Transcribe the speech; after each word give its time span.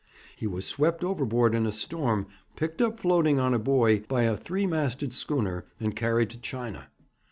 He 0.35 0.47
was 0.47 0.65
swept 0.65 1.03
overboard 1.03 1.53
in 1.53 1.67
a 1.67 1.71
storm, 1.71 2.25
picked 2.55 2.81
up 2.81 2.99
floating 2.99 3.39
on 3.39 3.53
a 3.53 3.59
buoy 3.59 3.99
by 3.99 4.23
a 4.23 4.35
three 4.35 4.65
masted 4.65 5.13
schooner, 5.13 5.67
and 5.79 5.95
carried 5.95 6.31
to 6.31 6.39
China. 6.39 6.87